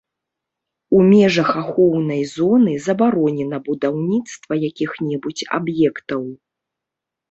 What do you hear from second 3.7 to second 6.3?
будаўніцтва якіх-небудзь аб'ектаў.